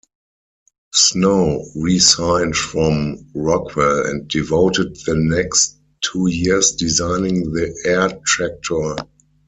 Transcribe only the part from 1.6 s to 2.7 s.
resigned